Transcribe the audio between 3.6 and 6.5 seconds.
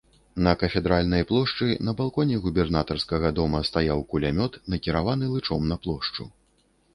стаяў кулямёт, накіраваны лычом на плошчу.